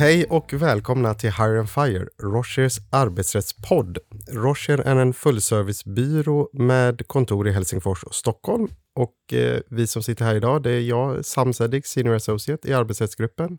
Hej 0.00 0.24
och 0.24 0.52
välkomna 0.52 1.14
till 1.14 1.32
Hire 1.32 1.58
and 1.58 1.70
Fire, 1.70 2.06
Rochers 2.22 2.78
arbetsrättspodd. 2.90 3.98
Rocher 4.30 4.78
är 4.78 4.96
en 4.96 5.12
fullservicebyrå 5.12 6.50
med 6.52 7.06
kontor 7.06 7.48
i 7.48 7.52
Helsingfors 7.52 8.04
och 8.04 8.14
Stockholm. 8.14 8.68
Och 8.94 9.32
eh, 9.32 9.60
vi 9.70 9.86
som 9.86 10.02
sitter 10.02 10.24
här 10.24 10.34
idag, 10.34 10.62
det 10.62 10.70
är 10.70 10.80
jag, 10.80 11.24
Sam 11.24 11.52
Sedig, 11.52 11.86
Senior 11.86 12.14
Associate 12.14 12.68
i 12.68 12.72
arbetsrättsgruppen. 12.72 13.58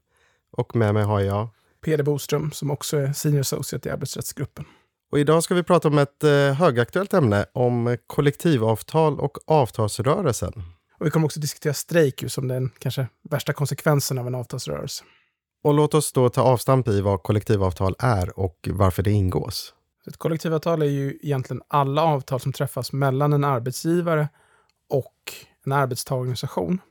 Och 0.57 0.75
med 0.75 0.93
mig 0.93 1.03
har 1.03 1.19
jag 1.19 1.49
Peder 1.85 2.03
Boström 2.03 2.51
som 2.51 2.71
också 2.71 2.97
är 2.97 3.13
Senior 3.13 3.41
Associate 3.41 3.89
i 3.89 3.91
arbetsrättsgruppen. 3.91 4.65
Och 5.11 5.19
idag 5.19 5.43
ska 5.43 5.55
vi 5.55 5.63
prata 5.63 5.87
om 5.87 5.97
ett 5.97 6.23
eh, 6.23 6.53
högaktuellt 6.53 7.13
ämne, 7.13 7.45
om 7.53 7.97
kollektivavtal 8.07 9.19
och 9.19 9.37
avtalsrörelsen. 9.47 10.53
Och 10.99 11.05
vi 11.05 11.09
kommer 11.09 11.25
också 11.25 11.39
diskutera 11.39 11.73
strejk 11.73 12.23
som 12.27 12.47
den 12.47 12.71
kanske 12.79 13.07
värsta 13.29 13.53
konsekvensen 13.53 14.17
av 14.17 14.27
en 14.27 14.35
avtalsrörelse. 14.35 15.03
Och 15.63 15.73
låt 15.73 15.93
oss 15.93 16.11
då 16.11 16.29
ta 16.29 16.41
avstamp 16.41 16.87
i 16.87 17.01
vad 17.01 17.23
kollektivavtal 17.23 17.95
är 17.99 18.39
och 18.39 18.69
varför 18.71 19.03
det 19.03 19.11
ingås. 19.11 19.73
Ett 20.07 20.17
kollektivavtal 20.17 20.81
är 20.81 20.85
ju 20.85 21.19
egentligen 21.21 21.61
alla 21.67 22.03
avtal 22.03 22.39
som 22.39 22.53
träffas 22.53 22.93
mellan 22.93 23.33
en 23.33 23.43
arbetsgivare 23.43 24.29
och 24.89 25.33
en 25.65 25.71
arbetstagarorganisation. 25.71 26.81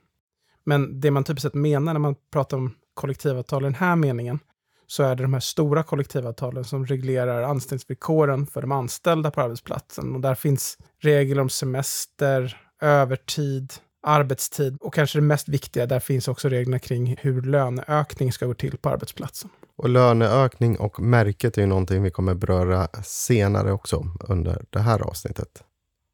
Men 0.63 0.99
det 0.99 1.11
man 1.11 1.23
typiskt 1.23 1.41
sett 1.41 1.53
menar 1.53 1.93
när 1.93 1.99
man 1.99 2.15
pratar 2.31 2.57
om 2.57 2.75
kollektivavtal 2.93 3.63
i 3.63 3.65
den 3.65 3.75
här 3.75 3.95
meningen 3.95 4.39
så 4.87 5.03
är 5.03 5.15
det 5.15 5.23
de 5.23 5.33
här 5.33 5.39
stora 5.39 5.83
kollektivavtalen 5.83 6.63
som 6.63 6.85
reglerar 6.85 7.43
anställningsvillkoren 7.43 8.47
för 8.47 8.61
de 8.61 8.71
anställda 8.71 9.31
på 9.31 9.41
arbetsplatsen. 9.41 10.15
Och 10.15 10.21
där 10.21 10.35
finns 10.35 10.77
regler 10.99 11.41
om 11.41 11.49
semester, 11.49 12.57
övertid, 12.81 13.73
arbetstid 14.01 14.77
och 14.81 14.93
kanske 14.93 15.17
det 15.17 15.23
mest 15.23 15.49
viktiga, 15.49 15.85
där 15.85 15.99
finns 15.99 16.27
också 16.27 16.49
reglerna 16.49 16.79
kring 16.79 17.15
hur 17.19 17.41
löneökning 17.41 18.31
ska 18.31 18.45
gå 18.45 18.53
till 18.53 18.77
på 18.77 18.89
arbetsplatsen. 18.89 19.49
Och 19.75 19.89
löneökning 19.89 20.77
och 20.77 20.99
märket 20.99 21.57
är 21.57 21.61
ju 21.61 21.67
någonting 21.67 22.03
vi 22.03 22.11
kommer 22.11 22.33
beröra 22.33 22.87
senare 23.03 23.71
också 23.71 24.07
under 24.19 24.65
det 24.69 24.79
här 24.79 24.99
avsnittet. 24.99 25.63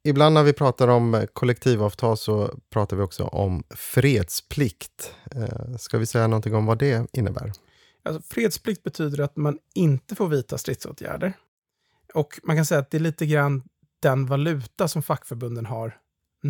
Ibland 0.04 0.34
när 0.34 0.44
vi 0.44 0.54
pratar 0.54 0.88
om 0.88 1.26
kollektivavtal 1.34 2.18
så 2.18 2.60
pratar 2.70 2.98
vi 2.98 3.04
också 3.04 3.24
om 3.24 3.64
fredsplikt. 3.70 5.14
Eh, 5.36 5.78
ska 5.78 5.98
vi 5.98 6.06
säga 6.06 6.28
någonting 6.28 6.56
om 6.56 6.66
vad 6.66 6.78
det 6.78 7.08
innebär? 7.14 7.52
Alltså, 8.04 8.22
fredsplikt 8.34 8.84
betyder 8.84 9.24
att 9.24 9.38
man 9.38 9.58
inte 9.76 10.16
får 10.16 10.28
vidta 10.28 10.58
stridsåtgärder. 10.58 11.34
Och 12.14 12.40
man 12.44 12.56
kan 12.56 12.66
säga 12.66 12.80
att 12.80 12.92
det 12.92 12.98
är 12.98 13.02
lite 13.02 13.26
grann 13.26 13.64
den 14.00 14.26
valuta 14.26 14.88
som 14.88 15.04
fackförbunden 15.04 15.66
har 15.66 15.98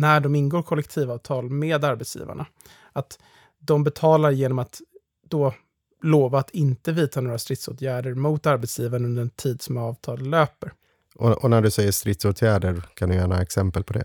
när 0.00 0.20
de 0.20 0.34
ingår 0.34 0.62
kollektivavtal 0.62 1.50
med 1.50 1.84
arbetsgivarna. 1.84 2.46
Att 2.92 3.18
de 3.58 3.84
betalar 3.84 4.30
genom 4.30 4.58
att 4.58 4.80
då 5.28 5.54
lova 6.02 6.38
att 6.38 6.50
inte 6.50 6.92
vidta 6.92 7.20
några 7.20 7.38
stridsåtgärder 7.38 8.14
mot 8.14 8.46
arbetsgivaren 8.46 9.04
under 9.04 9.22
den 9.22 9.30
tid 9.30 9.62
som 9.62 9.76
avtalet 9.76 10.26
löper. 10.26 10.72
Och, 11.14 11.44
och, 11.44 11.50
när 11.50 11.62
du 11.62 11.70
säger 11.70 11.92
stridsåtgärder, 11.92 12.82
kan 12.94 13.08
du 13.08 13.14
ge 13.14 13.26
några 13.26 13.42
exempel 13.42 13.84
på 13.84 13.92
det? 13.92 14.04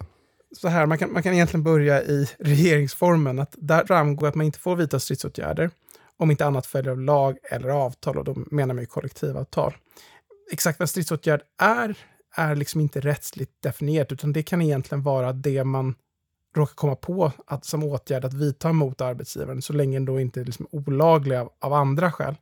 Så 0.58 0.68
här, 0.68 0.86
man 0.86 0.98
kan, 0.98 1.14
man 1.14 1.24
kan 1.24 1.34
egentligen 1.34 1.64
börja 1.64 2.04
i 2.04 2.30
regeringsformen, 2.40 3.40
att 3.40 3.56
där 3.58 3.86
framgår 3.86 4.28
att 4.28 4.36
man 4.36 4.46
inte 4.46 4.60
får 4.60 4.76
vidta 4.76 5.00
stridsåtgärder 5.00 5.70
om 6.18 6.32
inte 6.32 6.46
annat 6.46 6.66
följer 6.66 6.92
av 6.92 7.00
lag 7.00 7.38
eller 7.52 7.70
avtal, 7.70 8.18
och 8.18 8.24
då 8.24 8.36
menar 8.52 8.74
man 8.74 8.84
ju 8.84 8.86
kollektivavtal. 8.86 9.74
Exakt 10.52 10.80
vad 10.80 10.90
stridsåtgärd 10.90 11.42
är, 11.62 11.98
är 12.36 12.56
liksom 12.56 12.82
inte 12.82 13.00
rättsligt 13.00 13.62
definierat, 13.62 14.12
utan 14.12 14.34
det 14.34 14.44
kan 14.44 14.62
egentligen 14.62 15.04
vara 15.04 15.34
det 15.34 15.64
man 15.64 15.96
råkar 16.56 16.76
komma 16.76 16.96
på 16.96 17.32
att, 17.48 17.66
som 17.66 17.84
åtgärd 17.84 18.26
att 18.26 18.34
vidta 18.34 18.74
mot 18.74 19.02
arbetsgivaren, 19.02 19.62
så 19.62 19.74
länge 19.74 19.96
den 19.96 20.06
då 20.06 20.20
inte 20.20 20.42
är 20.42 20.46
liksom 20.46 20.68
olaglig 20.72 21.36
av, 21.36 21.50
av 21.60 21.74
andra 21.74 22.12
skäl. 22.12 22.36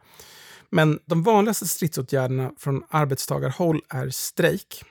Men 0.70 1.00
de 1.06 1.24
vanligaste 1.24 1.68
stridsåtgärderna 1.68 2.52
från 2.58 2.84
arbetstagarhåll 2.90 3.82
är 3.90 4.10
strejk. 4.10 4.84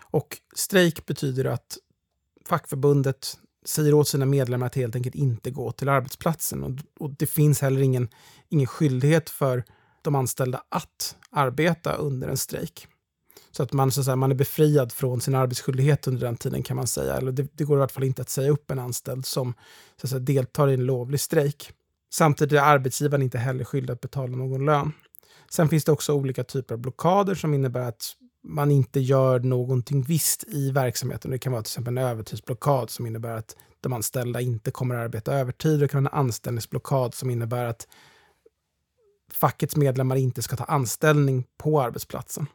Och 0.00 0.36
strejk 0.54 1.06
betyder 1.06 1.44
att 1.44 1.78
fackförbundet 2.48 3.38
säger 3.64 3.94
åt 3.94 4.08
sina 4.08 4.26
medlemmar 4.26 4.66
att 4.66 4.74
helt 4.74 4.96
enkelt 4.96 5.14
inte 5.14 5.50
gå 5.50 5.72
till 5.72 5.88
arbetsplatsen. 5.88 6.62
Och, 6.64 6.72
och 6.98 7.10
det 7.10 7.26
finns 7.26 7.60
heller 7.60 7.80
ingen, 7.80 8.08
ingen 8.48 8.66
skyldighet 8.66 9.30
för 9.30 9.64
de 10.02 10.14
anställda 10.14 10.62
att 10.68 11.16
arbeta 11.30 11.92
under 11.92 12.28
en 12.28 12.36
strejk. 12.36 12.88
Så 13.56 13.62
att 13.62 13.72
man, 13.72 13.90
så 13.90 14.00
att 14.00 14.04
säga, 14.04 14.16
man 14.16 14.30
är 14.30 14.34
befriad 14.34 14.92
från 14.92 15.20
sin 15.20 15.34
arbetsskyldighet 15.34 16.06
under 16.06 16.26
den 16.26 16.36
tiden 16.36 16.62
kan 16.62 16.76
man 16.76 16.86
säga. 16.86 17.14
Eller 17.14 17.32
det, 17.32 17.48
det 17.52 17.64
går 17.64 17.78
i 17.78 17.80
alla 17.80 17.88
fall 17.88 18.04
inte 18.04 18.22
att 18.22 18.28
säga 18.28 18.50
upp 18.50 18.70
en 18.70 18.78
anställd 18.78 19.26
som 19.26 19.54
så 20.00 20.06
att 20.06 20.10
säga, 20.10 20.20
deltar 20.20 20.68
i 20.68 20.74
en 20.74 20.86
lovlig 20.86 21.20
strejk. 21.20 21.72
Samtidigt 22.12 22.58
är 22.58 22.62
arbetsgivaren 22.62 23.22
inte 23.22 23.38
heller 23.38 23.64
skyldig 23.64 23.92
att 23.92 24.00
betala 24.00 24.36
någon 24.36 24.64
lön. 24.64 24.92
Sen 25.50 25.68
finns 25.68 25.84
det 25.84 25.92
också 25.92 26.12
olika 26.12 26.44
typer 26.44 26.74
av 26.74 26.80
blockader 26.80 27.34
som 27.34 27.54
innebär 27.54 27.88
att 27.88 28.12
man 28.44 28.70
inte 28.70 29.00
gör 29.00 29.40
någonting 29.40 30.02
visst 30.02 30.44
i 30.48 30.70
verksamheten. 30.70 31.30
Det 31.30 31.38
kan 31.38 31.52
vara 31.52 31.62
till 31.62 31.70
exempel 31.70 31.98
en 31.98 32.04
övertidsblockad 32.04 32.90
som 32.90 33.06
innebär 33.06 33.36
att 33.36 33.56
de 33.80 33.92
anställda 33.92 34.40
inte 34.40 34.70
kommer 34.70 34.94
att 34.94 35.04
arbeta 35.04 35.34
övertid. 35.34 35.80
Det 35.80 35.88
kan 35.88 36.04
vara 36.04 36.12
en 36.12 36.18
anställningsblockad 36.18 37.14
som 37.14 37.30
innebär 37.30 37.64
att 37.64 37.88
fackets 39.32 39.76
medlemmar 39.76 40.16
inte 40.16 40.42
ska 40.42 40.56
ta 40.56 40.64
anställning 40.64 41.44
på 41.58 41.82
arbetsplatsen. 41.82 42.46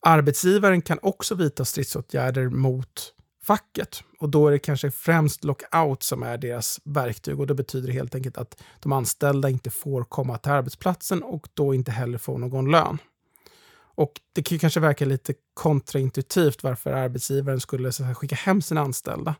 Arbetsgivaren 0.00 0.82
kan 0.82 0.98
också 1.02 1.34
vidta 1.34 1.64
stridsåtgärder 1.64 2.48
mot 2.48 3.14
facket 3.42 4.02
och 4.20 4.28
då 4.28 4.48
är 4.48 4.52
det 4.52 4.58
kanske 4.58 4.90
främst 4.90 5.44
lockout 5.44 6.02
som 6.02 6.22
är 6.22 6.38
deras 6.38 6.80
verktyg 6.84 7.40
och 7.40 7.46
det 7.46 7.54
betyder 7.54 7.92
helt 7.92 8.14
enkelt 8.14 8.38
att 8.38 8.62
de 8.80 8.92
anställda 8.92 9.50
inte 9.50 9.70
får 9.70 10.04
komma 10.04 10.38
till 10.38 10.52
arbetsplatsen 10.52 11.22
och 11.22 11.48
då 11.54 11.74
inte 11.74 11.90
heller 11.90 12.18
får 12.18 12.38
någon 12.38 12.70
lön. 12.70 12.98
Och 13.98 14.12
det 14.32 14.42
kan 14.42 14.54
ju 14.56 14.58
kanske 14.58 14.80
verka 14.80 15.04
lite 15.04 15.34
kontraintuitivt 15.54 16.62
varför 16.62 16.92
arbetsgivaren 16.92 17.60
skulle 17.60 17.92
så 17.92 18.04
här, 18.04 18.14
skicka 18.14 18.36
hem 18.36 18.62
sina 18.62 18.80
anställda. 18.80 19.34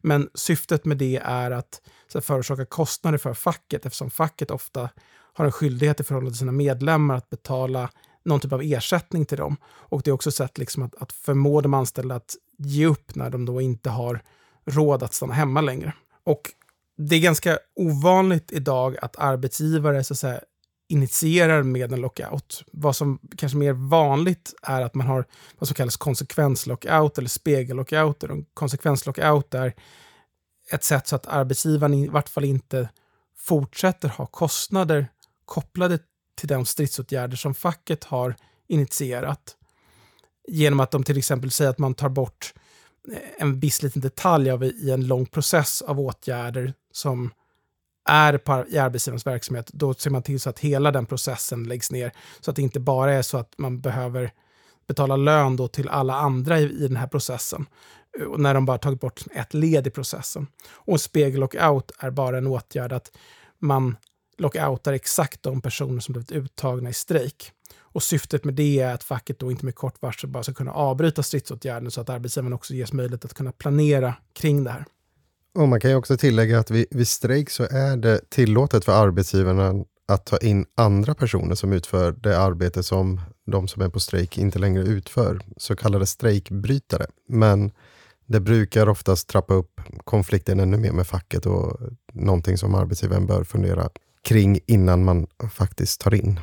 Men 0.00 0.28
syftet 0.34 0.84
med 0.84 0.96
det 0.96 1.20
är 1.24 1.50
att 1.50 1.80
så 2.08 2.18
här, 2.18 2.22
förorsaka 2.22 2.64
kostnader 2.64 3.18
för 3.18 3.34
facket 3.34 3.86
eftersom 3.86 4.10
facket 4.10 4.50
ofta 4.50 4.88
har 5.34 5.44
en 5.44 5.52
skyldighet 5.52 6.00
i 6.00 6.04
förhållande 6.04 6.30
till 6.30 6.38
sina 6.38 6.52
medlemmar 6.52 7.14
att 7.14 7.30
betala 7.30 7.90
någon 8.24 8.40
typ 8.40 8.52
av 8.52 8.62
ersättning 8.62 9.24
till 9.24 9.38
dem. 9.38 9.56
Och 9.64 10.02
det 10.02 10.10
är 10.10 10.12
också 10.12 10.28
ett 10.28 10.34
sätt 10.34 10.58
liksom 10.58 10.82
att, 10.82 10.94
att 10.94 11.12
förmå 11.12 11.60
de 11.60 11.74
anställda 11.74 12.14
att 12.14 12.36
ge 12.58 12.86
upp 12.86 13.14
när 13.14 13.30
de 13.30 13.44
då 13.44 13.60
inte 13.60 13.90
har 13.90 14.22
råd 14.64 15.02
att 15.02 15.14
stanna 15.14 15.34
hemma 15.34 15.60
längre. 15.60 15.92
Och 16.24 16.50
det 16.96 17.16
är 17.16 17.20
ganska 17.20 17.58
ovanligt 17.74 18.52
idag 18.52 18.96
att 19.02 19.16
arbetsgivare 19.18 20.04
så 20.04 20.14
att 20.14 20.18
säga, 20.18 20.40
initierar 20.88 21.62
med 21.62 21.92
en 21.92 22.00
lockout. 22.00 22.64
Vad 22.72 22.96
som 22.96 23.18
kanske 23.36 23.58
mer 23.58 23.72
vanligt 23.72 24.54
är 24.62 24.82
att 24.82 24.94
man 24.94 25.06
har 25.06 25.24
vad 25.58 25.68
som 25.68 25.74
kallas 25.74 25.96
konsekvenslockout 25.96 27.18
eller 27.18 27.28
spegellockout. 27.28 28.22
En 28.22 28.44
konsekvenslockout 28.54 29.54
är 29.54 29.74
ett 30.70 30.84
sätt 30.84 31.08
så 31.08 31.16
att 31.16 31.26
arbetsgivaren 31.26 31.94
i 31.94 32.08
vart 32.08 32.28
fall 32.28 32.44
inte 32.44 32.88
fortsätter 33.36 34.08
ha 34.08 34.26
kostnader 34.26 35.08
kopplade 35.44 35.98
till 36.42 36.48
de 36.48 36.66
stridsåtgärder 36.66 37.36
som 37.36 37.54
facket 37.54 38.04
har 38.04 38.34
initierat. 38.68 39.56
Genom 40.48 40.80
att 40.80 40.90
de 40.90 41.04
till 41.04 41.18
exempel 41.18 41.50
säger 41.50 41.70
att 41.70 41.78
man 41.78 41.94
tar 41.94 42.08
bort 42.08 42.54
eh, 43.12 43.18
en 43.38 43.60
viss 43.60 43.82
liten 43.82 44.02
detalj 44.02 44.50
av 44.50 44.64
i 44.64 44.90
en 44.90 45.06
lång 45.06 45.26
process 45.26 45.82
av 45.82 46.00
åtgärder 46.00 46.74
som 46.92 47.30
är 48.08 48.38
på, 48.38 48.64
i 48.68 48.78
arbetsgivarens 48.78 49.26
verksamhet, 49.26 49.70
då 49.72 49.94
ser 49.94 50.10
man 50.10 50.22
till 50.22 50.40
så 50.40 50.50
att 50.50 50.58
hela 50.58 50.90
den 50.90 51.06
processen 51.06 51.64
läggs 51.64 51.90
ner. 51.90 52.12
Så 52.40 52.50
att 52.50 52.56
det 52.56 52.62
inte 52.62 52.80
bara 52.80 53.12
är 53.12 53.22
så 53.22 53.38
att 53.38 53.54
man 53.58 53.80
behöver 53.80 54.32
betala 54.86 55.16
lön 55.16 55.56
då 55.56 55.68
till 55.68 55.88
alla 55.88 56.14
andra 56.14 56.60
i, 56.60 56.62
i 56.62 56.88
den 56.88 56.96
här 56.96 57.06
processen. 57.06 57.66
Eh, 58.18 58.26
och 58.26 58.40
när 58.40 58.54
de 58.54 58.66
bara 58.66 58.78
tagit 58.78 59.00
bort 59.00 59.22
ett 59.34 59.54
led 59.54 59.86
i 59.86 59.90
processen. 59.90 60.46
Och 60.70 61.00
spegel 61.00 61.42
och 61.42 61.54
out 61.54 61.92
är 61.98 62.10
bara 62.10 62.38
en 62.38 62.46
åtgärd 62.46 62.92
att 62.92 63.12
man 63.58 63.96
lockoutar 64.42 64.92
exakt 64.92 65.42
de 65.42 65.60
personer 65.60 66.00
som 66.00 66.12
blivit 66.12 66.32
uttagna 66.32 66.90
i 66.90 66.92
strejk. 66.92 67.52
Och 67.78 68.02
syftet 68.02 68.44
med 68.44 68.54
det 68.54 68.80
är 68.80 68.94
att 68.94 69.04
facket 69.04 69.38
då 69.38 69.50
inte 69.50 69.64
med 69.64 69.74
kort 69.74 70.02
varsel 70.02 70.30
bara 70.30 70.42
ska 70.42 70.52
kunna 70.54 70.72
avbryta 70.72 71.22
stridsåtgärden 71.22 71.90
så 71.90 72.00
att 72.00 72.10
arbetsgivaren 72.10 72.52
också 72.52 72.74
ges 72.74 72.92
möjlighet 72.92 73.24
att 73.24 73.34
kunna 73.34 73.52
planera 73.52 74.14
kring 74.32 74.64
det 74.64 74.70
här. 74.70 74.84
Och 75.54 75.68
man 75.68 75.80
kan 75.80 75.90
ju 75.90 75.96
också 75.96 76.16
tillägga 76.16 76.58
att 76.58 76.70
vid, 76.70 76.86
vid 76.90 77.08
strejk 77.08 77.50
så 77.50 77.66
är 77.70 77.96
det 77.96 78.30
tillåtet 78.30 78.84
för 78.84 78.92
arbetsgivarna 78.92 79.84
att 80.08 80.26
ta 80.26 80.38
in 80.38 80.66
andra 80.74 81.14
personer 81.14 81.54
som 81.54 81.72
utför 81.72 82.12
det 82.12 82.38
arbete 82.38 82.82
som 82.82 83.20
de 83.46 83.68
som 83.68 83.82
är 83.82 83.88
på 83.88 84.00
strejk 84.00 84.38
inte 84.38 84.58
längre 84.58 84.82
utför, 84.82 85.40
så 85.56 85.76
kallade 85.76 86.06
strejkbrytare. 86.06 87.06
Men 87.28 87.70
det 88.26 88.40
brukar 88.40 88.88
oftast 88.88 89.28
trappa 89.28 89.54
upp 89.54 89.80
konflikten 90.04 90.60
ännu 90.60 90.76
mer 90.76 90.92
med 90.92 91.06
facket 91.06 91.46
och 91.46 91.80
någonting 92.12 92.58
som 92.58 92.74
arbetsgivaren 92.74 93.26
bör 93.26 93.44
fundera 93.44 93.88
kring 94.22 94.60
innan 94.66 95.04
man 95.04 95.26
faktiskt 95.50 96.00
tar 96.00 96.14
in. 96.14 96.40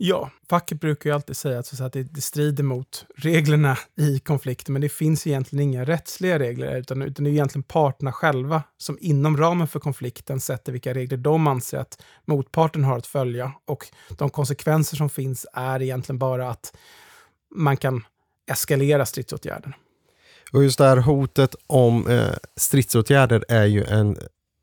Ja, 0.00 0.30
facket 0.50 0.80
brukar 0.80 1.10
ju 1.10 1.14
alltid 1.14 1.36
säga 1.36 1.58
att, 1.58 1.80
att 1.80 1.92
det, 1.92 2.20
strider 2.20 2.64
mot 2.64 3.06
reglerna 3.16 3.78
i 3.96 4.18
konflikten, 4.18 4.72
men 4.72 4.82
det 4.82 4.88
finns 4.88 5.26
egentligen 5.26 5.62
inga 5.62 5.84
rättsliga 5.84 6.38
regler, 6.38 6.76
utan, 6.76 7.02
utan 7.02 7.24
det 7.24 7.30
är 7.30 7.32
egentligen 7.32 7.62
parterna 7.62 8.12
själva 8.12 8.62
som 8.76 8.98
inom 9.00 9.36
ramen 9.36 9.68
för 9.68 9.80
konflikten 9.80 10.40
sätter 10.40 10.72
vilka 10.72 10.94
regler 10.94 11.18
de 11.18 11.46
anser 11.46 11.78
att 11.78 12.02
motparten 12.24 12.84
har 12.84 12.98
att 12.98 13.06
följa. 13.06 13.52
Och 13.66 13.86
de 14.18 14.30
konsekvenser 14.30 14.96
som 14.96 15.10
finns 15.10 15.46
är 15.52 15.82
egentligen 15.82 16.18
bara 16.18 16.50
att 16.50 16.76
man 17.54 17.76
kan 17.76 18.04
eskalera 18.50 19.06
stridsåtgärden. 19.06 19.74
Och 20.52 20.64
just 20.64 20.78
det 20.78 20.84
här 20.84 20.96
hotet 20.96 21.54
om 21.66 22.06
eh, 22.06 22.32
stridsåtgärder 22.56 23.44
är 23.48 23.64
ju 23.64 23.84
en 23.84 24.16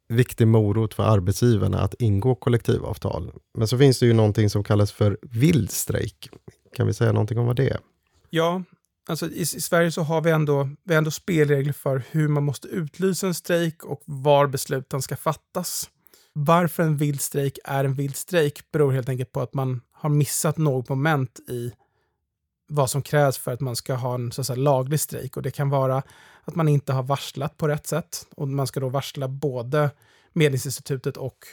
viktig 0.08 0.48
morot 0.48 0.94
för 0.94 1.04
arbetsgivarna 1.04 1.80
att 1.80 1.94
ingå 2.00 2.36
kollektivavtal. 2.36 3.32
Men 3.58 3.68
så 3.68 3.78
finns 3.78 4.00
det 4.00 4.06
ju 4.06 4.14
någonting 4.14 4.50
som 4.50 4.64
kallas 4.64 4.92
för 4.92 5.18
vild 5.22 5.72
strejk. 5.72 6.30
Kan 6.76 6.88
vi 6.88 6.94
säga 6.94 7.12
någonting 7.12 7.40
om 7.40 7.46
vad 7.46 7.56
det 7.56 7.70
är? 7.70 7.80
Ja, 8.30 8.64
alltså 9.10 9.26
i, 9.26 9.42
i, 9.42 9.46
Sverige 9.46 9.92
så 9.92 10.02
har 10.02 10.22
vi 10.22 10.32
ändå, 10.32 10.70
vi 10.84 10.96
ändå 10.96 11.12
spelregler 11.12 11.74
för 11.74 12.04
hur 12.12 12.28
man 12.28 12.44
måste 12.44 12.68
utlysa 12.68 13.28
en 13.28 13.34
strejk 13.34 13.84
och 13.84 14.02
var 14.06 14.48
besluten 14.48 15.02
ska 15.02 15.16
fattas. 15.16 15.90
Varför 16.34 16.84
en 16.84 16.98
vild 16.98 17.22
strejk 17.22 17.58
är 17.64 17.84
en 17.84 17.94
vild 17.94 18.16
strejk 18.16 18.72
beror 18.72 18.92
helt 18.92 19.10
enkelt 19.10 19.32
på 19.32 19.42
att 19.42 19.54
man 19.54 19.82
har 19.92 20.10
missat 20.10 20.58
något 20.58 20.90
moment 20.90 21.40
i 21.50 21.72
vad 22.68 22.90
som 22.90 23.02
krävs 23.02 23.38
för 23.38 23.54
att 23.54 23.62
man 23.62 23.76
ska 23.76 23.94
ha 23.94 24.16
en 24.16 24.32
så 24.32 24.42
att 24.42 24.48
säga, 24.48 24.60
laglig 24.60 25.00
strejk. 25.00 25.38
Och 25.38 25.44
det 25.44 25.52
kan 25.52 25.70
vara 25.70 26.04
att 26.46 26.56
man 26.56 26.68
inte 26.68 26.94
har 26.94 27.04
varslat 27.04 27.58
på 27.58 27.68
rätt 27.68 27.88
sätt. 27.88 28.28
Och 28.36 28.48
man 28.48 28.68
ska 28.68 28.80
då 28.80 28.90
varsla 28.90 29.28
både 29.28 29.90
Medlingsinstitutet 30.34 31.18
och 31.18 31.46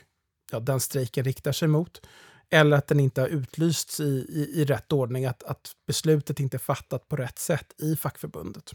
ja, 0.53 0.61
den 0.61 0.81
strejken 0.81 1.25
riktar 1.25 1.53
sig 1.53 1.69
mot. 1.69 2.07
Eller 2.51 2.77
att 2.77 2.87
den 2.87 3.01
inte 3.01 3.21
har 3.21 3.29
utlysts 3.29 4.01
i, 4.01 4.27
i, 4.29 4.61
i 4.61 4.65
rätt 4.65 4.93
ordning, 4.93 5.27
att, 5.27 5.43
att 5.43 5.73
beslutet 5.87 6.41
inte 6.41 6.57
är 6.57 6.59
fattat 6.59 7.09
på 7.09 7.17
rätt 7.17 7.39
sätt 7.39 7.67
i 7.79 7.97
fackförbundet. 7.97 8.75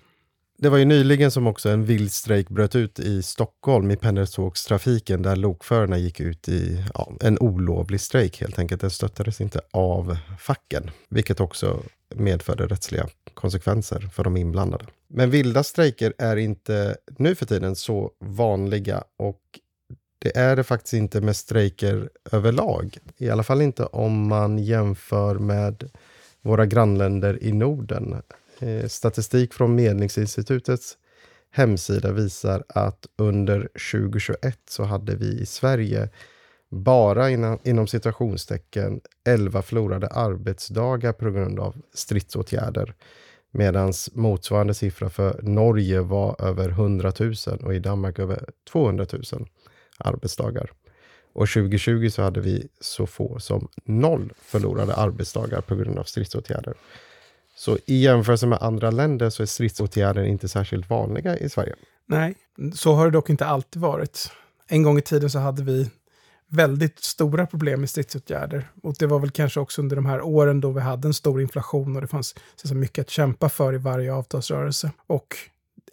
Det 0.60 0.70
var 0.70 0.78
ju 0.78 0.86
nyligen 0.86 1.32
som 1.32 1.48
också 1.48 1.70
en 1.70 1.86
vild 1.86 2.12
strejk 2.12 2.50
bröt 2.50 2.76
ut 2.76 3.00
i 3.00 3.24
Stockholm 3.24 3.92
i 3.92 3.96
pendeltågstrafiken 3.96 5.22
där 5.22 5.36
lokförarna 5.36 5.98
gick 5.98 6.20
ut 6.20 6.50
i 6.50 6.84
ja, 6.94 7.14
en 7.22 7.40
olovlig 7.40 8.02
strejk 8.02 8.42
helt 8.42 8.60
enkelt. 8.60 8.82
Den 8.82 8.92
stöttades 8.92 9.42
inte 9.42 9.62
av 9.72 10.18
facken, 10.40 10.92
vilket 11.10 11.40
också 11.40 11.84
medförde 12.16 12.68
rättsliga 12.68 13.08
konsekvenser 13.34 14.00
för 14.00 14.24
de 14.24 14.38
inblandade. 14.38 14.86
Men 15.08 15.30
vilda 15.30 15.64
strejker 15.64 16.14
är 16.18 16.38
inte 16.38 16.98
nu 17.18 17.36
för 17.36 17.46
tiden 17.46 17.76
så 17.76 18.12
vanliga 18.20 19.04
och 19.18 19.42
det 20.20 20.38
är 20.38 20.56
det 20.56 20.64
faktiskt 20.64 20.94
inte 20.94 21.22
med 21.22 21.36
strejker 21.36 22.10
överlag. 22.32 22.98
I 23.18 23.30
alla 23.30 23.44
fall 23.44 23.62
inte 23.62 23.86
om 23.86 24.28
man 24.28 24.58
jämför 24.58 25.36
med 25.36 25.90
våra 26.42 26.66
grannländer 26.66 27.44
i 27.44 27.52
Norden. 27.52 28.22
Eh, 28.60 28.88
statistik 28.88 29.54
från 29.54 29.76
Medlingsinstitutets 29.76 30.98
hemsida 31.52 32.12
visar 32.12 32.64
att 32.70 33.08
under 33.18 33.70
2021 33.92 34.60
så 34.70 34.84
hade 34.84 35.16
vi 35.16 35.42
i 35.42 35.46
Sverige 35.46 36.10
bara 36.70 37.30
inom, 37.30 37.60
inom 37.64 37.88
situationstecken 37.88 39.02
11 39.26 39.62
förlorade 39.62 40.08
arbetsdagar 40.08 41.14
på 41.14 41.32
grund 41.32 41.60
av 41.60 41.76
stridsåtgärder. 41.94 42.94
Medan 43.52 43.94
motsvarande 44.14 44.74
siffra 44.74 45.10
för 45.10 45.40
Norge 45.44 46.02
var 46.02 46.36
över 46.40 46.70
100 46.70 47.14
000 47.20 47.34
och 47.64 47.76
i 47.76 47.80
Danmark 47.80 48.20
över 48.20 48.50
200 48.72 49.06
000 49.32 49.48
arbetsdagar. 49.98 50.72
Och 51.34 51.50
2020 51.50 52.10
så 52.10 52.22
hade 52.22 52.42
vi 52.42 52.68
så 52.80 53.08
få 53.08 53.40
som 53.40 53.68
noll 53.84 54.34
förlorade 54.42 54.96
arbetsdagar 54.96 55.62
på 55.62 55.76
grund 55.76 56.00
av 56.00 56.04
stridsåtgärder. 56.04 56.74
Så 57.58 57.78
i 57.86 58.02
jämförelse 58.02 58.48
med 58.48 58.62
andra 58.62 58.92
länder 58.92 59.30
så 59.30 59.44
är 59.44 59.48
stridsåtgärder 59.48 60.24
inte 60.24 60.48
särskilt 60.48 60.90
vanliga 60.90 61.38
i 61.38 61.50
Sverige. 61.50 61.76
Nej, 62.06 62.36
så 62.74 62.94
har 62.94 63.06
det 63.06 63.12
dock 63.12 63.30
inte 63.30 63.46
alltid 63.46 63.82
varit. 63.82 64.32
En 64.68 64.84
gång 64.84 64.98
i 64.98 65.02
tiden 65.02 65.30
så 65.30 65.40
hade 65.40 65.64
vi 65.64 65.90
väldigt 66.50 67.00
stora 67.00 67.46
problem 67.46 67.80
med 67.80 67.90
stridsåtgärder. 67.90 68.72
Och 68.84 68.96
det 69.00 69.08
var 69.08 69.20
väl 69.20 69.32
kanske 69.32 69.60
också 69.60 69.82
under 69.82 69.96
de 69.96 70.06
här 70.06 70.22
åren 70.22 70.62
då 70.62 70.72
vi 70.72 70.82
hade 70.82 71.08
en 71.08 71.14
stor 71.14 71.42
inflation 71.42 71.96
och 71.96 72.02
det 72.02 72.08
fanns 72.08 72.36
så 72.56 72.76
mycket 72.76 73.02
att 73.02 73.10
kämpa 73.10 73.50
för 73.50 73.74
i 73.74 73.78
varje 73.78 74.14
avtalsrörelse. 74.14 74.92
Och 75.08 75.36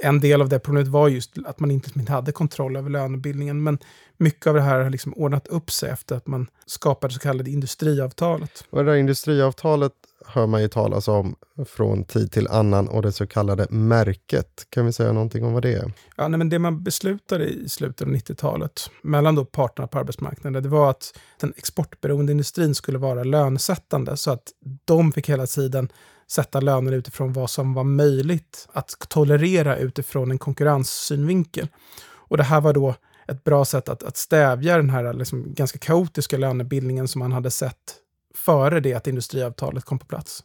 en 0.04 0.20
del 0.20 0.40
av 0.40 0.48
det 0.48 0.58
problemet 0.58 0.88
var 0.88 1.08
just 1.08 1.38
att 1.46 1.60
man 1.60 1.70
inte, 1.70 2.12
hade 2.12 2.32
kontroll 2.32 2.76
över 2.76 2.90
lönebildningen. 2.90 3.62
Men 3.62 3.78
mycket 4.16 4.46
av 4.46 4.54
det 4.54 4.60
här 4.60 4.80
har 4.80 4.90
liksom 4.90 5.14
ordnat 5.14 5.46
upp 5.46 5.70
sig 5.70 5.90
efter 5.90 6.16
att 6.16 6.26
man 6.26 6.46
skapade 6.66 7.14
så 7.14 7.20
kallade 7.20 7.50
industriavtalet. 7.50 8.64
Och 8.70 8.84
det 8.84 8.90
där 8.90 8.96
industriavtalet 8.96 9.92
hör 10.26 10.46
man 10.46 10.62
ju 10.62 10.68
talas 10.68 11.08
om 11.08 11.36
från 11.66 12.04
tid 12.04 12.32
till 12.32 12.48
annan 12.48 12.88
och 12.88 13.02
det 13.02 13.12
så 13.12 13.26
kallade 13.26 13.66
märket. 13.70 14.66
Kan 14.70 14.86
vi 14.86 14.92
säga 14.92 15.12
någonting 15.12 15.44
om 15.44 15.52
vad 15.52 15.62
det 15.62 15.72
är? 15.72 15.92
Ja, 16.16 16.28
nej, 16.28 16.38
men 16.38 16.48
det 16.48 16.58
man 16.58 16.82
beslutade 16.82 17.44
i 17.44 17.68
slutet 17.68 18.06
av 18.06 18.14
90-talet 18.14 18.90
mellan 19.02 19.34
då 19.34 19.44
parterna 19.44 19.88
på 19.88 19.98
arbetsmarknaden, 19.98 20.62
det 20.62 20.68
var 20.68 20.90
att 20.90 21.18
den 21.40 21.52
exportberoende 21.56 22.32
industrin 22.32 22.74
skulle 22.74 22.98
vara 22.98 23.24
lönesättande 23.24 24.16
så 24.16 24.30
att 24.30 24.52
de 24.84 25.12
fick 25.12 25.28
hela 25.28 25.46
tiden 25.46 25.88
sätta 26.26 26.60
löner 26.60 26.92
utifrån 26.92 27.32
vad 27.32 27.50
som 27.50 27.74
var 27.74 27.84
möjligt 27.84 28.68
att 28.72 28.94
tolerera 29.08 29.76
utifrån 29.76 30.30
en 30.30 30.38
konkurrenssynvinkel. 30.38 31.68
Och 32.04 32.36
det 32.36 32.42
här 32.42 32.60
var 32.60 32.72
då 32.72 32.94
ett 33.28 33.44
bra 33.44 33.64
sätt 33.64 33.88
att, 33.88 34.02
att 34.02 34.16
stävja 34.16 34.76
den 34.76 34.90
här 34.90 35.12
liksom 35.12 35.54
ganska 35.54 35.78
kaotiska 35.78 36.36
lönebildningen 36.36 37.08
som 37.08 37.18
man 37.18 37.32
hade 37.32 37.50
sett 37.50 37.96
före 38.34 38.80
det 38.80 38.94
att 38.94 39.06
industriavtalet 39.06 39.84
kom 39.84 39.98
på 39.98 40.06
plats. 40.06 40.44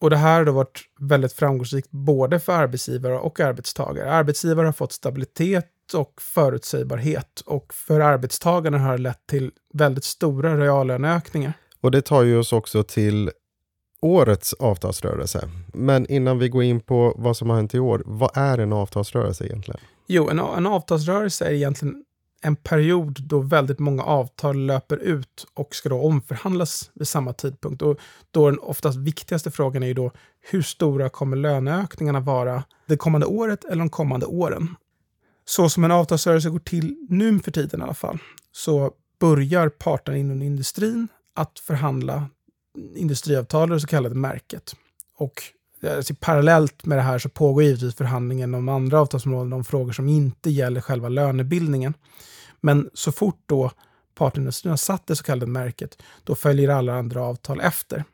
Och 0.00 0.10
det 0.10 0.16
här 0.16 0.38
har 0.38 0.44
då 0.44 0.52
varit 0.52 0.80
väldigt 1.00 1.32
framgångsrikt 1.32 1.90
både 1.90 2.40
för 2.40 2.52
arbetsgivare 2.52 3.18
och 3.18 3.40
arbetstagare. 3.40 4.12
Arbetsgivare 4.12 4.66
har 4.66 4.72
fått 4.72 4.92
stabilitet 4.92 5.70
och 5.94 6.22
förutsägbarhet 6.22 7.40
och 7.46 7.74
för 7.74 8.00
arbetstagarna 8.00 8.78
har 8.78 8.92
det 8.92 9.02
lett 9.02 9.26
till 9.26 9.50
väldigt 9.74 10.04
stora 10.04 10.56
reallöneökningar. 10.60 11.52
Och 11.80 11.90
det 11.90 12.02
tar 12.02 12.22
ju 12.22 12.38
oss 12.38 12.52
också 12.52 12.82
till 12.82 13.30
årets 14.04 14.52
avtalsrörelse. 14.52 15.50
Men 15.72 16.06
innan 16.06 16.38
vi 16.38 16.48
går 16.48 16.62
in 16.62 16.80
på 16.80 17.14
vad 17.16 17.36
som 17.36 17.50
har 17.50 17.56
hänt 17.56 17.74
i 17.74 17.78
år, 17.78 18.02
vad 18.06 18.36
är 18.36 18.58
en 18.58 18.72
avtalsrörelse 18.72 19.44
egentligen? 19.44 19.80
Jo, 20.06 20.28
en, 20.28 20.38
en 20.38 20.66
avtalsrörelse 20.66 21.44
är 21.46 21.52
egentligen 21.52 22.04
en 22.42 22.56
period 22.56 23.18
då 23.22 23.40
väldigt 23.40 23.78
många 23.78 24.02
avtal 24.02 24.56
löper 24.66 24.96
ut 24.96 25.46
och 25.54 25.74
ska 25.74 25.88
då 25.88 26.02
omförhandlas 26.02 26.90
vid 26.94 27.08
samma 27.08 27.32
tidpunkt. 27.32 27.82
Och 27.82 27.98
då 28.30 28.50
den 28.50 28.58
oftast 28.58 28.98
viktigaste 28.98 29.50
frågan 29.50 29.82
är 29.82 29.86
ju 29.86 29.94
då 29.94 30.10
hur 30.50 30.62
stora 30.62 31.08
kommer 31.08 31.36
löneökningarna 31.36 32.20
vara 32.20 32.64
det 32.86 32.96
kommande 32.96 33.26
året 33.26 33.64
eller 33.64 33.78
de 33.78 33.90
kommande 33.90 34.26
åren? 34.26 34.74
Så 35.44 35.68
som 35.68 35.84
en 35.84 35.90
avtalsrörelse 35.90 36.50
går 36.50 36.58
till 36.58 37.06
nu 37.08 37.38
för 37.38 37.50
tiden 37.50 37.80
i 37.80 37.82
alla 37.82 37.94
fall, 37.94 38.18
så 38.52 38.92
börjar 39.20 39.68
parterna 39.68 40.18
inom 40.18 40.42
industrin 40.42 41.08
att 41.34 41.58
förhandla 41.58 42.28
industriavtal, 42.94 43.68
det 43.68 43.80
så 43.80 43.86
kallade 43.86 44.14
märket. 44.14 44.76
Och 45.16 45.42
eh, 45.82 45.96
alltså, 45.96 46.14
parallellt 46.20 46.86
med 46.86 46.98
det 46.98 47.02
här 47.02 47.18
så 47.18 47.28
pågår 47.28 47.62
givetvis 47.62 47.94
förhandlingen 47.94 48.54
om 48.54 48.68
andra 48.68 49.00
avtalsområden 49.00 49.52
om 49.52 49.64
frågor 49.64 49.92
som 49.92 50.08
inte 50.08 50.50
gäller 50.50 50.80
själva 50.80 51.08
lönebildningen. 51.08 51.94
Men 52.60 52.90
så 52.94 53.12
fort 53.12 53.42
då 53.46 53.70
partnerindustrin 54.14 54.70
har 54.70 54.76
satt 54.76 55.06
det 55.06 55.16
så 55.16 55.24
kallade 55.24 55.46
märket, 55.46 56.02
då 56.24 56.34
följer 56.34 56.68
alla 56.68 56.94
andra 56.94 57.22
avtal 57.22 57.60
efter. 57.60 58.04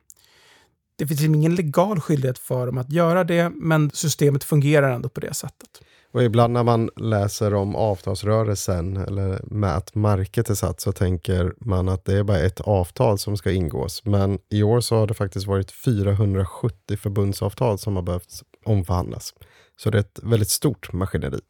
Det 0.97 1.07
finns 1.07 1.21
liksom 1.21 1.35
ingen 1.35 1.55
legal 1.55 2.01
skyldighet 2.01 2.39
för 2.39 2.67
dem 2.67 2.79
att 2.79 2.93
göra 2.93 3.25
det, 3.25 3.51
men 3.51 3.91
systemet 3.91 4.45
fungerar 4.45 4.91
ändå 4.91 5.09
på 5.09 5.21
det 5.21 5.35
sättet. 5.35 5.83
Och 6.13 6.23
ibland 6.23 6.53
när 6.53 6.63
man 6.63 6.91
läser 6.97 7.55
om 7.55 7.77
avtalsrörelsen 7.77 8.97
eller 8.97 9.41
med 9.45 9.77
att 9.77 9.95
market 9.95 10.51
är 10.51 10.55
satt 10.55 10.81
så 10.81 10.93
tänker 10.93 11.55
man 11.59 11.89
att 11.89 12.05
det 12.05 12.15
är 12.15 12.23
bara 12.23 12.39
ett 12.39 12.61
avtal 12.61 13.19
som 13.19 13.37
ska 13.37 13.51
ingås. 13.51 14.05
Men 14.05 14.39
i 14.49 14.63
år 14.63 14.81
så 14.81 14.97
har 14.97 15.07
det 15.07 15.15
faktiskt 15.15 15.47
varit 15.47 15.71
470 15.71 16.97
förbundsavtal 16.97 17.79
som 17.79 17.97
har 17.97 18.03
behövt 18.03 18.43
omförhandlas. 18.65 19.35
Så 19.77 19.91
det 19.91 19.99
är 19.99 20.01
ett 20.01 20.21
väldigt 20.23 20.51
stort 20.51 20.93
maskineri. 20.93 21.41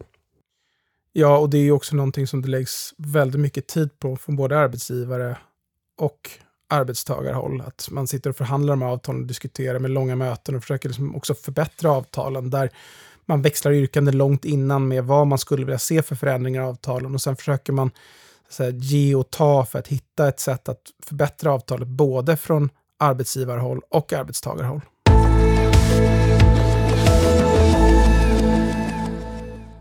Ja, 1.12 1.38
och 1.38 1.50
det 1.50 1.58
är 1.58 1.72
också 1.72 1.96
någonting 1.96 2.26
som 2.26 2.42
det 2.42 2.48
läggs 2.48 2.94
väldigt 2.96 3.40
mycket 3.40 3.66
tid 3.66 3.98
på 3.98 4.16
från 4.16 4.36
både 4.36 4.58
arbetsgivare 4.58 5.36
och 5.98 6.30
arbetstagarhåll. 6.68 7.60
Att 7.60 7.88
man 7.90 8.06
sitter 8.06 8.30
och 8.30 8.36
förhandlar 8.36 8.74
om 8.74 8.82
avtalen 8.82 9.20
och 9.20 9.26
diskuterar 9.26 9.78
med 9.78 9.90
långa 9.90 10.16
möten 10.16 10.54
och 10.54 10.62
försöker 10.62 10.88
liksom 10.88 11.16
också 11.16 11.34
förbättra 11.34 11.90
avtalen. 11.90 12.50
Där 12.50 12.70
man 13.30 13.42
växlar 13.42 13.72
yrkanden 13.72 14.16
långt 14.16 14.44
innan 14.44 14.88
med 14.88 15.04
vad 15.04 15.26
man 15.26 15.38
skulle 15.38 15.64
vilja 15.64 15.78
se 15.78 16.02
för 16.02 16.16
förändringar 16.16 16.62
i 16.62 16.64
avtalen 16.64 17.14
och 17.14 17.20
sen 17.20 17.36
försöker 17.36 17.72
man 17.72 17.90
här, 18.58 18.70
ge 18.70 19.14
och 19.14 19.30
ta 19.30 19.64
för 19.64 19.78
att 19.78 19.88
hitta 19.88 20.28
ett 20.28 20.40
sätt 20.40 20.68
att 20.68 20.80
förbättra 21.06 21.52
avtalet 21.52 21.88
både 21.88 22.36
från 22.36 22.70
arbetsgivarhåll 22.98 23.80
och 23.90 24.12
arbetstagarhåll. 24.12 24.80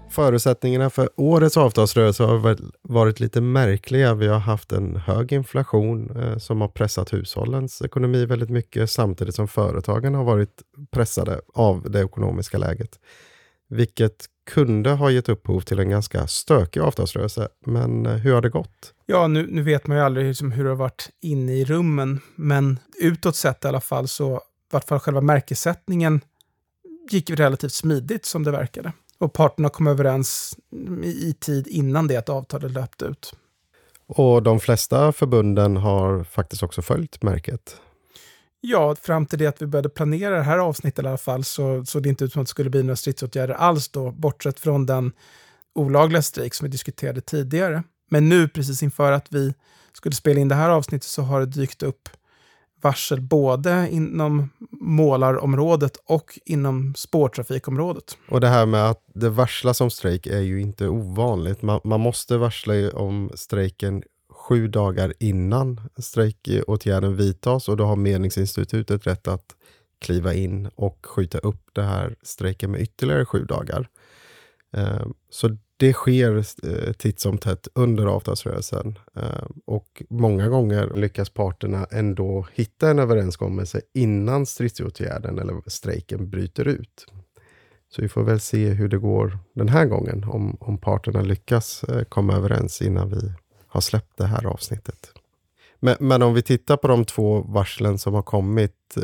Förutsättningarna 0.10 0.89
för 0.89 1.10
årets 1.15 1.58
avtalsrörelse 1.58 2.24
har 2.24 2.58
varit 2.82 3.20
lite 3.20 3.41
märkliga. 3.41 4.13
Vi 4.13 4.27
har 4.27 4.39
haft 4.39 4.72
en 4.72 4.96
hög 4.96 5.32
inflation 5.32 6.18
eh, 6.18 6.38
som 6.38 6.62
har 6.62 6.68
pressat 6.68 7.13
hushållens 7.13 7.82
ekonomi 7.82 8.25
väldigt 8.25 8.50
mycket 8.50 8.89
samtidigt 8.89 9.36
som 9.36 9.48
företagen 9.48 10.15
har 10.15 10.24
varit 10.24 10.62
pressade 10.91 11.41
av 11.53 11.91
det 11.91 12.01
ekonomiska 12.01 12.58
läget. 12.58 13.00
Vilket 13.70 14.26
kunde 14.50 14.92
ha 14.92 15.12
gett 15.12 15.30
upphov 15.30 15.62
till 15.62 15.80
en 15.80 15.90
ganska 15.90 16.28
stökig 16.28 16.80
avtalsrörelse. 16.80 17.48
Men 17.66 18.06
eh, 18.06 18.14
hur 18.14 18.34
har 18.34 18.42
det 18.42 18.50
gått? 18.50 18.94
Ja, 19.06 19.28
nu, 19.28 19.48
nu 19.52 19.62
vet 19.62 19.88
man 19.88 19.98
ju 19.98 20.04
aldrig 20.04 20.28
liksom 20.28 20.52
hur 20.52 20.64
det 20.64 20.70
har 20.70 20.78
varit 20.78 21.10
inne 21.22 21.54
i 21.54 21.66
rummen, 21.66 22.20
men 22.36 22.80
utåt 23.02 23.36
sett 23.36 23.66
i 23.66 23.68
alla 23.68 23.82
fall 23.82 24.08
så, 24.08 24.36
i 24.36 24.40
vart 24.72 24.88
fall 24.88 25.00
själva 25.00 25.22
märkesättningen 25.22 26.22
gick 27.10 27.30
relativt 27.30 27.74
smidigt 27.74 28.26
som 28.26 28.44
det 28.44 28.52
verkade. 28.52 28.92
Och 29.18 29.34
parterna 29.34 29.70
kom 29.70 29.88
överens 29.88 30.58
i 31.04 31.34
tid 31.34 31.68
innan 31.68 32.08
det 32.08 32.16
att 32.16 32.30
avtalet 32.30 32.72
löpte 32.72 33.06
ut. 33.06 33.34
Och 34.08 34.44
de 34.44 34.60
flesta 34.60 35.12
förbunden 35.12 35.78
har 35.78 36.24
faktiskt 36.24 36.64
också 36.64 36.82
följt 36.82 37.24
märket. 37.24 37.82
Ja, 38.62 38.96
fram 38.96 39.25
till 39.25 39.39
det 39.39 39.48
att 39.48 39.62
vi 39.62 39.66
började 39.66 39.89
planera 39.89 40.36
det 40.36 40.44
här 40.44 40.58
avsnittet 40.58 41.06
i 41.06 41.08
alla 41.08 41.18
fall 41.18 41.44
så 41.44 41.86
såg 41.86 42.04
det 42.04 42.10
inte 42.10 42.25
ut 42.25 42.34
som 42.34 42.42
att 42.42 42.48
det 42.48 42.50
skulle 42.50 42.70
bli 42.70 42.84
några 42.84 42.96
stridsåtgärder 42.96 43.54
alls 43.54 43.89
då, 43.89 44.12
bortsett 44.12 44.60
från 44.60 44.86
den 44.86 45.12
olagliga 45.75 46.22
strejk 46.22 46.54
som 46.54 46.66
vi 46.66 46.72
diskuterade 46.72 47.22
tidigare. 47.22 47.84
Men 48.10 48.30
nu, 48.30 48.48
precis 48.48 48.84
inför 48.84 49.12
att 49.12 49.28
vi 49.30 49.54
skulle 49.94 50.16
spela 50.16 50.39
in 50.39 50.48
det 50.48 50.56
här 50.56 50.70
avsnittet, 50.70 51.08
så 51.08 51.22
har 51.22 51.39
det 51.39 51.46
dykt 51.46 51.84
upp 51.84 52.10
varsel 52.82 53.22
både 53.22 53.88
inom 53.92 54.50
målarområdet 54.72 55.98
och 56.06 56.39
inom 56.46 56.94
spårtrafikområdet. 56.98 58.18
Och 58.30 58.42
det 58.42 58.48
här 58.48 58.66
med 58.66 58.89
att 58.89 59.04
det 59.13 59.30
varslas 59.30 59.82
om 59.82 59.89
strejk 59.89 60.28
är 60.28 60.39
ju 60.39 60.62
inte 60.62 60.88
ovanligt. 60.88 61.62
Man, 61.62 61.80
man 61.84 62.00
måste 62.00 62.38
varsla 62.38 62.92
om 62.94 63.32
strejken 63.36 64.04
sju 64.50 64.68
dagar 64.68 65.13
innan 65.20 65.82
strejkåtgärden 65.98 67.15
vidtas 67.15 67.70
och 67.70 67.77
då 67.77 67.86
har 67.86 67.96
Medlingsinstitutet 67.96 69.08
rätt 69.08 69.27
att 69.27 69.56
kliva 70.00 70.34
in 70.34 70.70
och 70.75 71.06
skjuta 71.06 71.38
upp 71.38 71.62
det 71.74 71.84
här 71.84 72.15
strejken 72.22 72.72
med 72.72 72.82
ytterligare 72.82 73.25
sju 73.25 73.46
dagar. 73.46 73.89
Eh, 74.74 75.06
så 75.29 75.58
det 75.77 75.94
sker 75.94 76.38
eh, 76.38 76.94
titt 76.94 77.20
som 77.20 77.38
tätt 77.38 77.68
under 77.75 78.06
avtalsrörelsen. 78.06 79.00
Eh, 79.15 79.48
och 79.65 80.03
många 80.10 80.48
gånger 80.48 80.94
lyckas 80.96 81.29
parterna 81.29 81.88
ändå 81.91 82.48
hitta 82.53 82.89
en 82.89 83.00
överenskommelse 83.00 83.82
innan 83.94 84.46
stridsåtgärden 84.46 85.39
eller 85.39 85.70
strejken 85.70 86.29
bryter 86.29 86.68
ut. 86.68 87.06
Så 87.96 88.01
vi 88.01 88.10
får 88.10 88.24
väl 88.24 88.39
se 88.39 88.70
hur 88.70 88.88
det 88.88 88.98
går 88.98 89.39
den 89.56 89.70
här 89.70 89.86
gången, 89.86 90.24
om, 90.24 90.58
om 90.60 90.77
parterna 90.77 91.22
lyckas 91.22 91.86
komma 92.10 92.34
överens 92.34 92.82
innan 92.82 93.10
vi 93.10 93.34
har 93.70 93.82
släppt 93.82 94.18
det 94.18 94.26
här 94.26 94.46
avsnittet. 94.46 95.12
Men, 95.80 95.96
men 96.00 96.22
om 96.22 96.34
vi 96.34 96.42
tittar 96.42 96.78
på 96.78 96.88
de 96.88 97.06
två 97.06 97.42
varslen 97.42 98.00
som 98.00 98.14
har 98.14 98.22
kommit, 98.22 98.98
eh, 98.98 99.04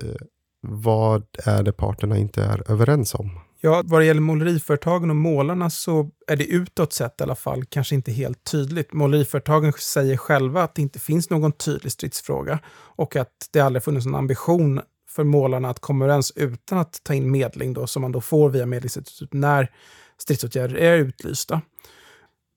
vad 0.62 1.24
är 1.46 1.64
det 1.64 1.72
parterna 1.72 2.18
inte 2.18 2.44
är 2.44 2.72
överens 2.72 3.16
om? 3.16 3.40
Ja, 3.62 3.82
vad 3.86 4.02
det 4.02 4.06
gäller 4.06 4.22
måleriföretagen 4.22 5.10
och 5.10 5.16
målarna 5.16 5.70
så 5.70 6.10
är 6.28 6.36
det 6.36 6.46
utåt 6.46 6.94
sett 6.94 7.22
i 7.22 7.24
alla 7.24 7.36
fall 7.36 7.66
kanske 7.66 7.96
inte 7.96 8.12
helt 8.12 8.44
tydligt. 8.44 8.94
Måleriföretagen 8.94 9.74
säger 9.74 10.18
själva 10.18 10.64
att 10.64 10.76
det 10.76 10.82
inte 10.82 11.00
finns 11.00 11.30
någon 11.30 11.52
tydlig 11.52 11.92
stridsfråga 11.92 12.60
och 12.76 13.16
att 13.16 13.50
det 13.52 13.60
aldrig 13.60 13.84
funnits 13.84 14.06
någon 14.06 14.16
ambition 14.16 14.82
för 15.10 15.24
målarna 15.24 15.70
att 15.70 15.80
komma 15.80 16.06
överens 16.06 16.34
utan 16.36 16.78
att 16.78 17.00
ta 17.04 17.14
in 17.14 17.32
medling 17.32 17.74
då, 17.74 17.88
som 17.88 18.02
man 18.02 18.12
då 18.12 18.22
får 18.22 18.50
via 18.50 18.66
Medlingsinstitutet 18.66 19.34
när 19.34 19.72
stridsåtgärder 20.18 20.76
är 20.76 20.98
utlysta. 20.98 21.62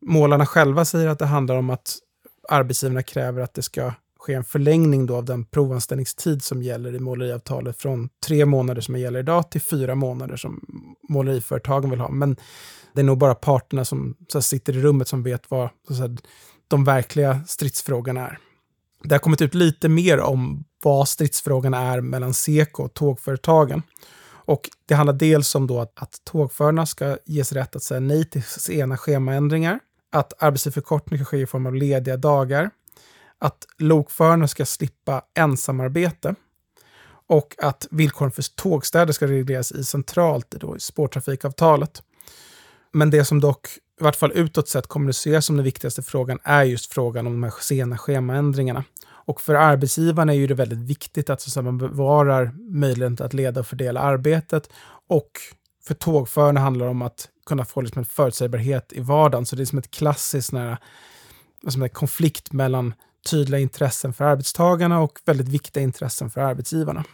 Målarna 0.00 0.47
själva 0.47 0.85
säger 0.85 1.07
att 1.07 1.19
det 1.19 1.26
handlar 1.26 1.57
om 1.57 1.71
att 1.71 1.99
arbetsgivarna 2.49 3.02
kräver 3.02 3.43
att 3.43 3.55
det 3.55 3.62
ska 3.62 3.93
ske 4.19 4.35
en 4.35 4.45
förlängning 4.45 5.07
då 5.07 5.17
av 5.17 5.25
den 5.25 5.45
provanställningstid 5.45 6.43
som 6.43 6.62
gäller 6.62 6.95
i 6.95 6.99
måleriavtalet 6.99 7.76
från 7.76 8.09
tre 8.26 8.45
månader 8.45 8.81
som 8.81 8.97
gäller 8.97 9.21
idag 9.21 9.50
till 9.50 9.61
fyra 9.61 9.95
månader 9.95 10.37
som 10.37 10.61
måleriföretagen 11.09 11.90
vill 11.90 12.00
ha. 12.00 12.09
Men 12.09 12.37
det 12.95 13.00
är 13.00 13.05
nog 13.05 13.19
bara 13.19 13.35
parterna 13.35 13.85
som 13.85 14.17
så 14.28 14.43
sitter 14.43 14.76
i 14.76 14.81
rummet 14.81 15.09
som 15.09 15.23
vet 15.23 15.50
vad 15.50 15.69
så 15.88 16.17
de 16.69 16.85
verkliga 16.85 17.40
stridsfrågorna 17.47 18.28
är. 18.28 18.38
Det 19.02 19.14
har 19.14 19.21
kommit 19.21 19.43
ut 19.43 19.55
lite 19.55 19.88
mer 19.88 20.21
om 20.21 20.64
vad 20.83 21.09
stridsfrågan 21.09 21.75
är 21.75 22.00
mellan 22.00 22.35
Seko 22.35 22.83
och 22.83 22.95
tågföretagen. 22.95 23.83
Och 24.49 24.71
det 24.87 24.95
handlar 24.95 25.14
dels 25.14 25.55
om 25.55 25.67
då 25.67 25.81
att, 25.81 25.93
att 25.95 26.25
tågförarna 26.25 26.87
ska 26.87 27.17
ges 27.26 27.52
rätt 27.52 27.76
att 27.76 27.83
säga 27.83 28.00
nej 28.00 28.25
till 28.25 28.43
sena 28.43 28.97
schemaändringar, 28.97 29.81
att 30.12 30.43
arbetstidsförkortning 30.43 31.19
kan 31.19 31.27
ske 31.27 31.38
i 31.38 31.47
form 31.47 31.67
av 31.67 31.75
lediga 31.75 32.17
dagar, 32.17 32.71
att 33.38 33.67
lokförarna 33.79 34.49
ska 34.49 34.67
slippa 34.67 35.23
ensamarbete 35.35 36.35
och 37.27 37.55
att 37.59 37.87
villkoren 37.91 38.33
för 38.33 38.43
tågstäder 38.43 39.12
ska 39.12 39.27
regleras 39.27 39.73
i 39.73 39.85
centralt 39.85 40.50
då, 40.50 40.77
i 40.77 40.81
spårtrafikavtalet. 40.81 42.03
Men 42.93 43.11
det 43.11 43.25
som 43.25 43.41
dock, 43.41 43.69
i 44.00 44.05
vart 44.05 44.17
fall 44.17 44.33
utåt 44.35 44.69
sett, 44.69 44.87
kommuniceras 44.87 45.47
som 45.47 45.57
den 45.57 45.65
viktigaste 45.65 46.03
frågan 46.03 46.38
är 46.43 46.65
just 46.65 46.93
frågan 46.93 47.27
om 47.27 47.33
de 47.33 47.43
här 47.43 47.53
sena 47.61 47.99
schemaändringarna. 47.99 48.85
Och 49.09 49.41
för 49.41 49.55
arbetsgivarna 49.55 50.33
är 50.33 50.37
ju 50.37 50.47
det 50.47 50.55
väldigt 50.55 50.79
viktigt 50.79 51.31
att, 51.31 51.41
så 51.41 51.61
att 51.61 51.65
man 51.65 51.79
bevarar 51.79 52.53
möjligheten 52.71 53.27
att 53.27 53.35
leda 53.35 53.61
och 53.61 53.67
fördela 53.67 54.00
arbetet. 54.00 54.71
Och 55.09 55.31
för 55.88 55.95
tågförarna 55.95 56.61
handlar 56.61 56.87
det 56.87 56.90
om 56.90 57.02
att 57.02 57.28
kunna 57.47 57.64
få 57.64 57.80
liksom 57.80 57.99
en 57.99 58.04
förutsägbarhet 58.04 58.92
i 58.92 59.00
vardagen. 59.00 59.47
Så 59.47 59.57
det 59.57 59.62
är 59.62 59.66
som 59.66 59.78
ett 59.78 59.90
klassiskt 59.90 60.52
nära, 60.52 60.78
som 61.68 61.83
en 61.83 61.88
konflikt 61.88 62.52
mellan 62.52 62.95
tydliga 63.30 63.61
intressen 63.61 64.12
för 64.12 64.25
arbetstagarna 64.25 65.00
och 65.00 65.18
väldigt 65.25 65.49
viktiga 65.49 65.83
intressen 65.83 66.30
för 66.30 66.40
arbetsgivarna. 66.40 67.04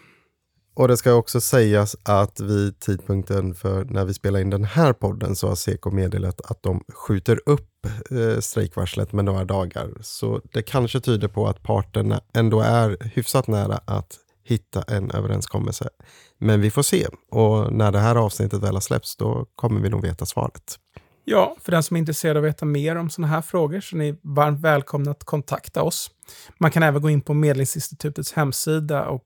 Och 0.76 0.88
det 0.88 0.97
ska 0.97 1.14
också 1.14 1.40
sägas 1.40 1.97
att 2.02 2.40
vid 2.40 2.81
tidpunkten 2.81 3.54
för 3.54 3.85
när 3.85 4.04
vi 4.04 4.14
spelar 4.14 4.40
in 4.40 4.50
den 4.50 4.64
här 4.64 4.93
podden 4.93 5.37
så 5.37 5.49
har 5.49 5.54
Seko 5.54 5.90
meddelat 5.90 6.40
att 6.50 6.62
de 6.62 6.85
skjuter 6.88 7.40
upp 7.47 7.87
eh, 8.11 8.40
strejkvarslet 8.40 9.12
med 9.12 9.25
några 9.25 9.45
dagar. 9.45 9.90
Så 10.00 10.40
det 10.52 10.62
kanske 10.62 11.00
tyder 11.00 11.28
på 11.28 11.47
att 11.47 11.62
parterna 11.62 12.21
ändå 12.35 12.61
är 12.61 12.97
hyfsat 13.00 13.47
nära 13.47 13.81
att 13.85 14.19
hitta 14.45 14.83
en 14.83 15.11
överenskommelse. 15.11 15.89
Men 16.39 16.61
vi 16.61 16.71
får 16.71 16.83
se 16.83 17.07
och 17.31 17.73
när 17.73 17.93
det 17.93 17.99
här 17.99 18.17
avsnittet 18.17 18.63
väl 18.63 18.75
har 18.75 18.81
släppts 18.81 19.17
då 19.17 19.47
kommer 19.57 19.81
vi 19.81 19.89
nog 19.89 20.03
veta 20.03 20.27
svaret. 20.27 20.79
Ja, 21.25 21.57
för 21.63 21.73
den 21.73 21.83
som 21.83 21.97
är 21.97 21.99
intresserad 21.99 22.37
av 22.37 22.45
att 22.45 22.49
veta 22.49 22.65
mer 22.65 22.97
om 22.97 23.11
sådana 23.11 23.35
här 23.35 23.43
frågor 23.43 23.81
så 23.81 23.97
är 23.97 23.99
ni 23.99 24.19
varmt 24.23 24.61
välkomna 24.61 25.11
att 25.11 25.25
kontakta 25.25 25.83
oss. 25.83 26.11
Man 26.59 26.71
kan 26.71 26.83
även 26.83 27.03
gå 27.03 27.11
in 27.11 27.21
på 27.21 27.35
Medlingsinstitutets 27.35 28.33
hemsida 28.33 29.07
och 29.07 29.25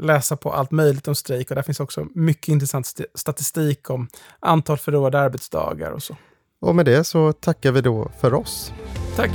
läsa 0.00 0.36
på 0.36 0.52
allt 0.52 0.70
möjligt 0.70 1.08
om 1.08 1.14
strejk 1.14 1.50
och 1.50 1.56
där 1.56 1.62
finns 1.62 1.80
också 1.80 2.06
mycket 2.14 2.48
intressant 2.48 3.00
statistik 3.14 3.90
om 3.90 4.08
antal 4.40 4.78
förlorade 4.78 5.20
arbetsdagar 5.20 5.90
och 5.90 6.02
så. 6.02 6.16
Och 6.60 6.76
med 6.76 6.84
det 6.84 7.04
så 7.04 7.32
tackar 7.32 7.72
vi 7.72 7.80
då 7.80 8.10
för 8.20 8.34
oss. 8.34 8.72
Tack! 9.16 9.32